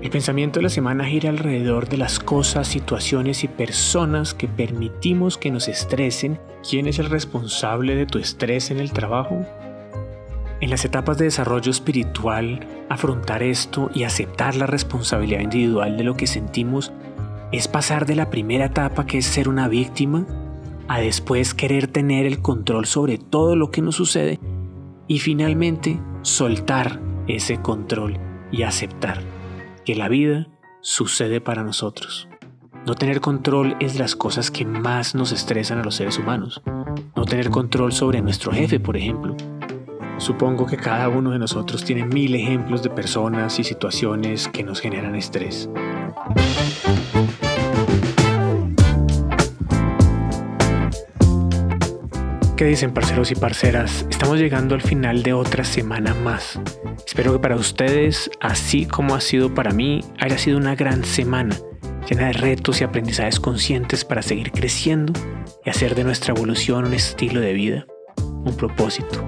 [0.00, 5.36] El pensamiento de la semana gira alrededor de las cosas, situaciones y personas que permitimos
[5.36, 6.38] que nos estresen.
[6.68, 9.44] ¿Quién es el responsable de tu estrés en el trabajo?
[10.60, 16.14] En las etapas de desarrollo espiritual, afrontar esto y aceptar la responsabilidad individual de lo
[16.14, 16.92] que sentimos
[17.50, 20.26] es pasar de la primera etapa que es ser una víctima
[20.86, 24.38] a después querer tener el control sobre todo lo que nos sucede
[25.08, 28.16] y finalmente soltar ese control
[28.52, 29.37] y aceptar
[29.88, 30.48] que la vida
[30.82, 32.28] sucede para nosotros.
[32.84, 36.60] No tener control es las cosas que más nos estresan a los seres humanos.
[37.16, 39.34] No tener control sobre nuestro jefe, por ejemplo.
[40.18, 44.78] Supongo que cada uno de nosotros tiene mil ejemplos de personas y situaciones que nos
[44.82, 45.70] generan estrés.
[52.58, 54.04] ¿Qué dicen parceros y parceras?
[54.10, 56.58] Estamos llegando al final de otra semana más.
[57.06, 61.56] Espero que para ustedes, así como ha sido para mí, haya sido una gran semana,
[62.10, 65.12] llena de retos y aprendizajes conscientes para seguir creciendo
[65.64, 69.24] y hacer de nuestra evolución un estilo de vida, un propósito.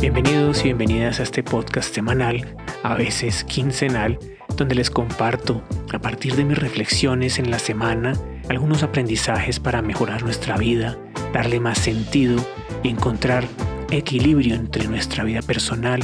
[0.00, 4.18] Bienvenidos y bienvenidas a este podcast semanal, a veces quincenal,
[4.56, 5.62] donde les comparto,
[5.92, 8.14] a partir de mis reflexiones en la semana,
[8.50, 10.98] algunos aprendizajes para mejorar nuestra vida,
[11.32, 12.44] darle más sentido
[12.82, 13.46] y encontrar
[13.92, 16.00] equilibrio entre nuestra vida personal,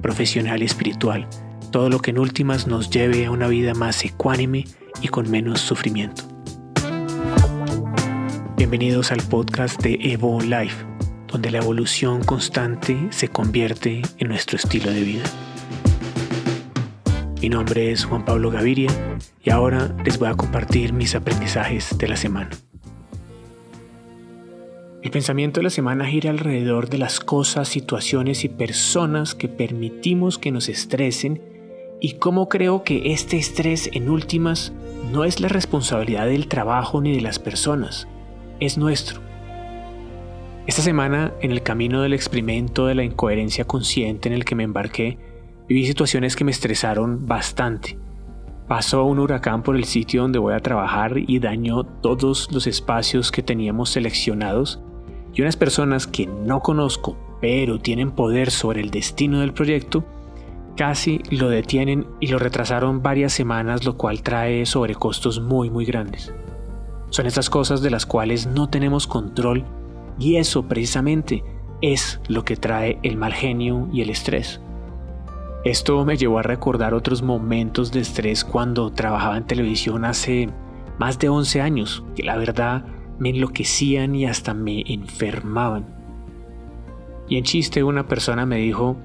[0.00, 1.26] profesional y espiritual,
[1.72, 4.64] todo lo que en últimas nos lleve a una vida más ecuánime
[5.02, 6.22] y con menos sufrimiento.
[8.56, 10.76] Bienvenidos al podcast de Evo Life,
[11.26, 15.24] donde la evolución constante se convierte en nuestro estilo de vida.
[17.40, 18.90] Mi nombre es Juan Pablo Gaviria
[19.44, 22.50] y ahora les voy a compartir mis aprendizajes de la semana.
[25.02, 30.36] El pensamiento de la semana gira alrededor de las cosas, situaciones y personas que permitimos
[30.36, 31.40] que nos estresen
[32.00, 34.72] y cómo creo que este estrés en últimas
[35.12, 38.08] no es la responsabilidad del trabajo ni de las personas,
[38.58, 39.20] es nuestro.
[40.66, 44.64] Esta semana, en el camino del experimento de la incoherencia consciente en el que me
[44.64, 45.18] embarqué,
[45.68, 47.98] Viví situaciones que me estresaron bastante.
[48.68, 53.30] Pasó un huracán por el sitio donde voy a trabajar y dañó todos los espacios
[53.30, 54.80] que teníamos seleccionados
[55.34, 60.04] y unas personas que no conozco pero tienen poder sobre el destino del proyecto
[60.76, 66.32] casi lo detienen y lo retrasaron varias semanas lo cual trae sobrecostos muy muy grandes.
[67.10, 69.64] Son estas cosas de las cuales no tenemos control
[70.18, 71.44] y eso precisamente
[71.80, 74.60] es lo que trae el mal genio y el estrés.
[75.64, 80.50] Esto me llevó a recordar otros momentos de estrés cuando trabajaba en televisión hace
[80.98, 82.84] más de 11 años, que la verdad
[83.18, 85.86] me enloquecían y hasta me enfermaban.
[87.28, 88.96] Y en chiste una persona me dijo,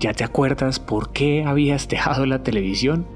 [0.00, 3.06] ¿ya te acuerdas por qué habías dejado la televisión?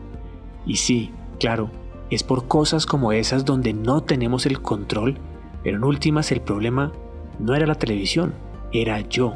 [0.67, 1.71] Y sí, claro,
[2.11, 5.19] es por cosas como esas donde no tenemos el control,
[5.63, 6.93] pero en últimas el problema
[7.39, 8.35] no era la televisión,
[8.73, 9.35] era yo.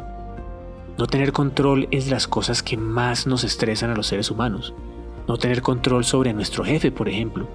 [0.98, 4.75] No tener control es las cosas que más nos estresan a los seres humanos.
[5.28, 7.48] No tener control sobre nuestro jefe, por ejemplo.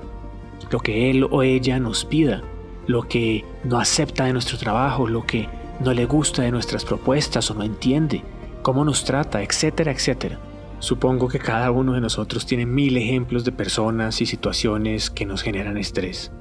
[0.71, 2.41] Lo que él o ella nos pida,
[2.87, 5.49] lo que no acepta de nuestro trabajo, lo que
[5.81, 8.23] no le gusta de nuestras propuestas o no entiende,
[8.61, 10.39] cómo nos trata, etcétera, etcétera.
[10.79, 15.41] Supongo que cada uno de nosotros tiene mil ejemplos de personas y situaciones que nos
[15.41, 16.31] generan estrés.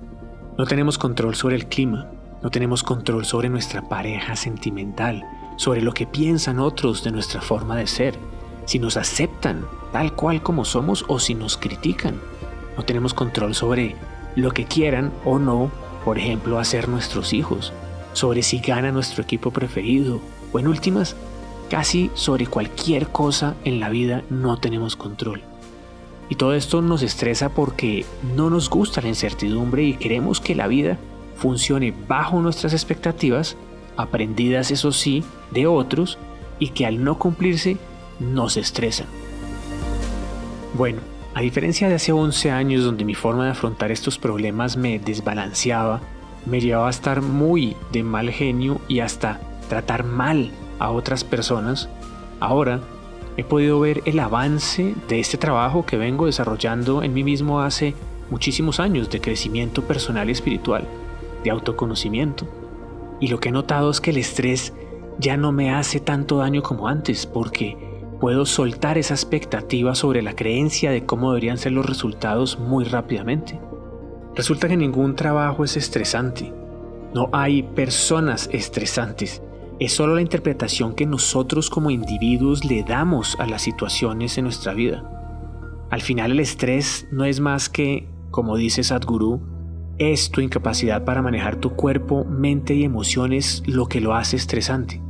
[0.57, 2.13] No tenemos control sobre el clima,
[2.45, 5.25] no tenemos control sobre nuestra pareja sentimental,
[5.57, 8.19] sobre lo que piensan otros de nuestra forma de ser,
[8.65, 12.21] si nos aceptan tal cual como somos o si nos critican.
[12.77, 13.97] No tenemos control sobre
[14.35, 15.71] lo que quieran o no,
[16.05, 17.73] por ejemplo, hacer nuestros hijos,
[18.13, 20.21] sobre si gana nuestro equipo preferido
[20.53, 21.17] o en últimas,
[21.71, 25.43] casi sobre cualquier cosa en la vida no tenemos control.
[26.29, 30.67] Y todo esto nos estresa porque no nos gusta la incertidumbre y queremos que la
[30.67, 30.99] vida
[31.37, 33.57] funcione bajo nuestras expectativas
[33.97, 36.19] aprendidas eso sí de otros
[36.59, 37.77] y que al no cumplirse
[38.21, 39.07] nos estresan.
[40.75, 41.01] Bueno,
[41.35, 46.01] a diferencia de hace 11 años donde mi forma de afrontar estos problemas me desbalanceaba,
[46.47, 51.89] me llevaba a estar muy de mal genio y hasta tratar mal a otras personas,
[52.41, 52.81] ahora
[53.37, 57.95] he podido ver el avance de este trabajo que vengo desarrollando en mí mismo hace
[58.31, 60.87] muchísimos años de crecimiento personal y espiritual,
[61.45, 62.47] de autoconocimiento.
[63.23, 64.75] Y lo que he notado es que el estrés
[65.21, 67.79] ya no me hace tanto daño como antes porque
[68.21, 73.61] puedo soltar esa expectativa sobre la creencia de cómo deberían ser los resultados muy rápidamente.
[74.35, 76.53] Resulta que ningún trabajo es estresante.
[77.15, 79.41] No hay personas estresantes.
[79.79, 84.75] es solo la interpretación que nosotros como individuos le damos a las situaciones en nuestra
[84.75, 85.87] vida.
[85.91, 89.41] Al final el estrés no es más que, como dice Sadhguru,
[90.11, 95.01] es tu incapacidad para manejar tu cuerpo, mente y emociones lo que lo hace estresante.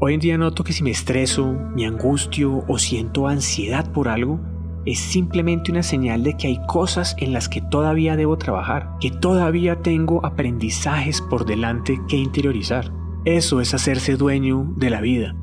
[0.00, 4.40] Hoy en día noto que si me estreso, me angustio o siento ansiedad por algo,
[4.84, 9.12] es simplemente una señal de que hay cosas en las que todavía debo trabajar, que
[9.12, 12.92] todavía tengo aprendizajes por delante que interiorizar.
[13.24, 15.36] Eso es hacerse dueño de la vida,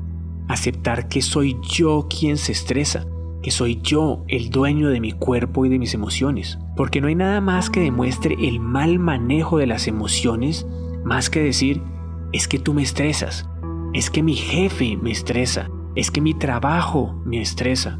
[0.48, 3.06] aceptar que soy yo quien se estresa,
[3.42, 7.14] que soy yo el dueño de mi cuerpo y de mis emociones, porque no hay
[7.14, 10.66] nada más que demuestre el mal manejo de las emociones
[11.04, 11.82] más que decir,
[12.32, 13.48] es que tú me estresas,
[13.92, 17.98] es que mi jefe me estresa, es que mi trabajo me estresa.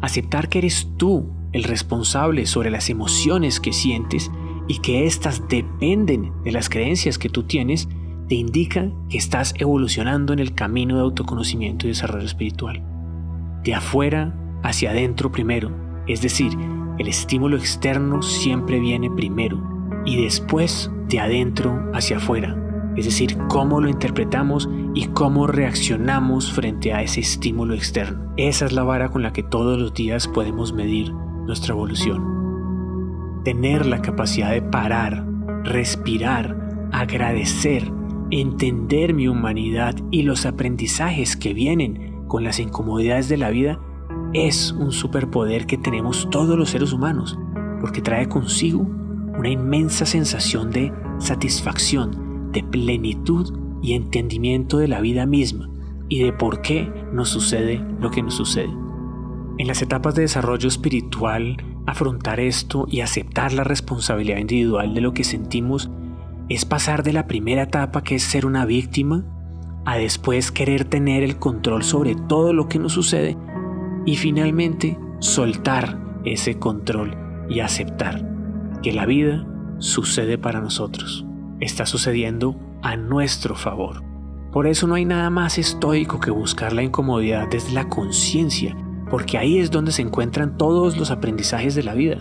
[0.00, 4.30] Aceptar que eres tú el responsable sobre las emociones que sientes
[4.68, 7.88] y que éstas dependen de las creencias que tú tienes,
[8.28, 12.82] te indica que estás evolucionando en el camino de autoconocimiento y desarrollo espiritual.
[13.64, 15.70] De afuera hacia adentro primero,
[16.06, 16.52] es decir,
[16.98, 19.58] el estímulo externo siempre viene primero
[20.04, 22.56] y después de adentro hacia afuera,
[22.96, 28.32] es decir, cómo lo interpretamos y cómo reaccionamos frente a ese estímulo externo.
[28.36, 33.42] Esa es la vara con la que todos los días podemos medir nuestra evolución.
[33.44, 35.24] Tener la capacidad de parar,
[35.64, 37.90] respirar, agradecer,
[38.30, 43.80] entender mi humanidad y los aprendizajes que vienen con las incomodidades de la vida
[44.32, 47.38] es un superpoder que tenemos todos los seres humanos,
[47.80, 55.26] porque trae consigo una inmensa sensación de satisfacción, de plenitud y entendimiento de la vida
[55.26, 55.68] misma
[56.08, 58.70] y de por qué nos sucede lo que nos sucede.
[59.58, 61.56] En las etapas de desarrollo espiritual,
[61.86, 65.90] afrontar esto y aceptar la responsabilidad individual de lo que sentimos
[66.48, 69.24] es pasar de la primera etapa que es ser una víctima
[69.84, 73.36] a después querer tener el control sobre todo lo que nos sucede
[74.06, 77.16] y finalmente soltar ese control
[77.48, 78.26] y aceptar
[78.82, 79.46] que la vida
[79.78, 81.26] sucede para nosotros,
[81.60, 84.02] está sucediendo a nuestro favor.
[84.52, 88.76] Por eso no hay nada más estoico que buscar la incomodidad desde la conciencia,
[89.10, 92.18] porque ahí es donde se encuentran todos los aprendizajes de la vida.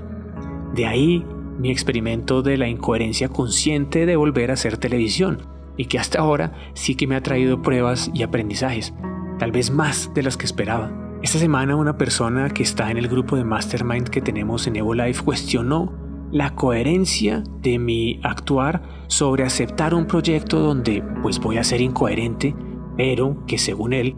[0.75, 1.25] De ahí
[1.57, 5.41] mi experimento de la incoherencia consciente de volver a hacer televisión,
[5.75, 8.93] y que hasta ahora sí que me ha traído pruebas y aprendizajes,
[9.39, 11.08] tal vez más de las que esperaba.
[11.21, 15.21] Esta semana una persona que está en el grupo de Mastermind que tenemos en EvoLife
[15.21, 15.91] cuestionó
[16.31, 22.55] la coherencia de mi actuar sobre aceptar un proyecto donde pues voy a ser incoherente,
[22.95, 24.15] pero que según él,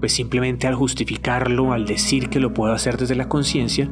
[0.00, 3.88] pues simplemente al justificarlo, al decir que lo puedo hacer desde la conciencia,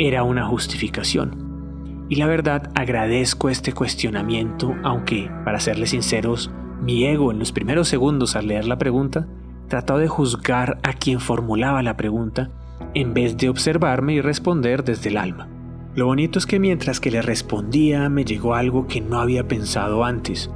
[0.00, 2.06] era una justificación.
[2.08, 6.50] Y la verdad agradezco este cuestionamiento, aunque, para serles sinceros,
[6.82, 9.28] mi ego en los primeros segundos al leer la pregunta
[9.70, 12.50] trató de juzgar a quien formulaba la pregunta
[12.92, 15.48] en vez de observarme y responder desde el alma.
[15.94, 20.04] Lo bonito es que mientras que le respondía me llegó algo que no había pensado
[20.04, 20.50] antes.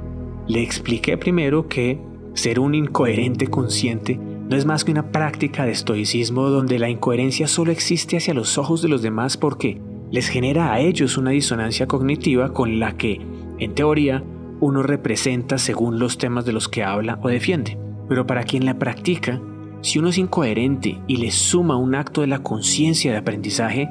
[0.47, 1.99] Le expliqué primero que
[2.33, 7.47] ser un incoherente consciente no es más que una práctica de estoicismo donde la incoherencia
[7.47, 9.81] solo existe hacia los ojos de los demás porque
[10.11, 13.21] les genera a ellos una disonancia cognitiva con la que,
[13.59, 14.23] en teoría,
[14.59, 17.84] uno representa según los temas de los que habla o defiende.
[18.07, 19.41] Pero para quien la practica,
[19.81, 23.89] si uno es incoherente y le suma un acto de la conciencia de aprendizaje,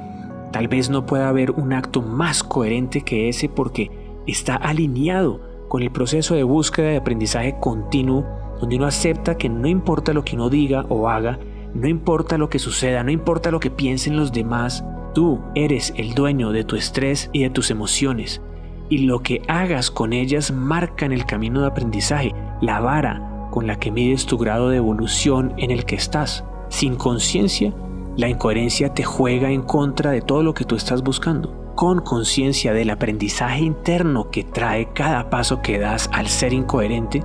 [0.53, 3.91] tal vez no pueda haber un acto más coherente que ese porque
[4.27, 8.25] está alineado con el proceso de búsqueda de aprendizaje continuo
[8.61, 11.39] donde uno acepta que no importa lo que uno diga o haga,
[11.75, 16.15] no importa lo que suceda, no importa lo que piensen los demás, tú eres el
[16.15, 18.41] dueño de tu estrés y de tus emociones,
[18.89, 23.69] y lo que hagas con ellas marca en el camino de aprendizaje, la vara con
[23.69, 26.43] la que mides tu grado de evolución en el que estás.
[26.71, 27.73] Sin conciencia,
[28.17, 31.73] la incoherencia te juega en contra de todo lo que tú estás buscando.
[31.77, 37.23] Con conciencia del aprendizaje interno que trae cada paso que das al ser incoherente,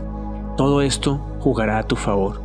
[0.56, 2.40] todo esto jugará a tu favor.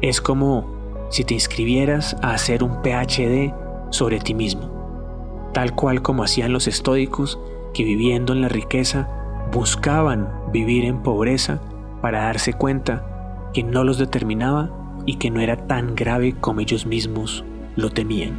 [0.00, 3.52] Es como si te inscribieras a hacer un PhD
[3.90, 7.36] sobre ti mismo, tal cual como hacían los estoicos
[7.74, 9.08] que viviendo en la riqueza
[9.50, 11.60] buscaban vivir en pobreza
[12.06, 13.04] para darse cuenta
[13.52, 14.70] que no los determinaba
[15.06, 17.44] y que no era tan grave como ellos mismos
[17.74, 18.32] lo temían.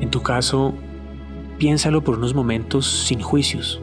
[0.00, 0.74] En tu caso,
[1.56, 3.80] piénsalo por unos momentos sin juicios.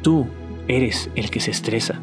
[0.00, 0.26] Tú
[0.66, 2.00] eres el que se estresa.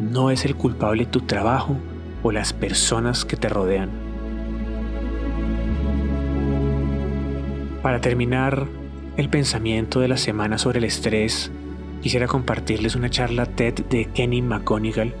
[0.00, 1.76] No es el culpable tu trabajo
[2.24, 3.90] o las personas que te rodean.
[7.80, 8.66] Para terminar
[9.16, 11.52] el pensamiento de la semana sobre el estrés,
[12.02, 15.14] quisiera compartirles una charla TED de Kenny McGonigal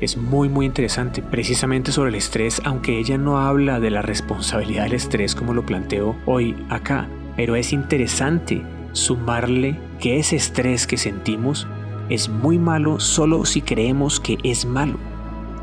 [0.00, 4.84] es muy muy interesante precisamente sobre el estrés, aunque ella no habla de la responsabilidad
[4.84, 10.98] del estrés como lo planteo hoy acá, pero es interesante sumarle que ese estrés que
[10.98, 11.66] sentimos
[12.10, 14.98] es muy malo solo si creemos que es malo.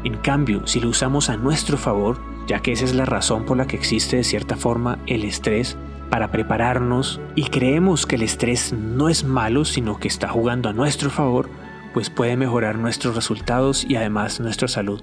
[0.04, 3.56] En cambio, si lo usamos a nuestro favor, ya que esa es la razón por
[3.56, 5.78] la que existe de cierta forma el estrés,
[6.14, 10.74] para prepararnos y creemos que el estrés no es malo, sino que está jugando a
[10.74, 11.50] nuestro favor,
[11.92, 15.02] pues puede mejorar nuestros resultados y además nuestra salud.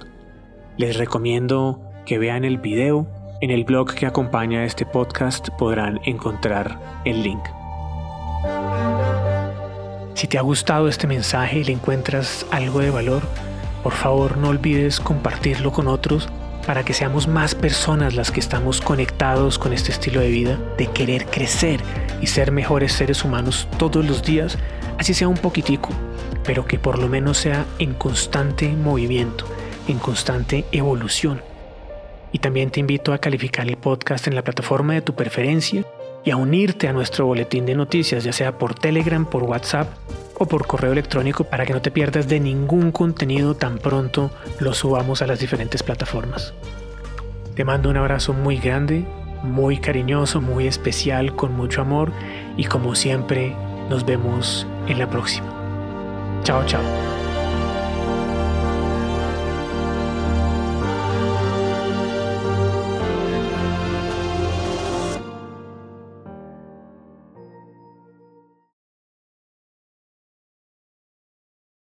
[0.77, 3.09] Les recomiendo que vean el video.
[3.41, 7.43] En el blog que acompaña este podcast podrán encontrar el link.
[10.15, 13.23] Si te ha gustado este mensaje y le encuentras algo de valor,
[13.83, 16.29] por favor no olvides compartirlo con otros
[16.71, 20.87] para que seamos más personas las que estamos conectados con este estilo de vida, de
[20.87, 21.81] querer crecer
[22.23, 24.57] y ser mejores seres humanos todos los días,
[24.97, 25.89] así sea un poquitico,
[26.45, 29.47] pero que por lo menos sea en constante movimiento,
[29.89, 31.43] en constante evolución.
[32.31, 35.85] Y también te invito a calificar el podcast en la plataforma de tu preferencia
[36.25, 39.89] y a unirte a nuestro boletín de noticias, ya sea por Telegram, por WhatsApp
[40.39, 44.73] o por correo electrónico para que no te pierdas de ningún contenido tan pronto lo
[44.73, 46.55] subamos a las diferentes plataformas.
[47.55, 49.05] Te mando un abrazo muy grande,
[49.43, 52.13] muy cariñoso, muy especial, con mucho amor
[52.57, 53.55] y como siempre
[53.91, 55.49] nos vemos en la próxima.
[56.43, 57.20] Chao, chao.